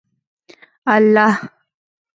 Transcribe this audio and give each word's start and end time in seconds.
الله 0.95 1.27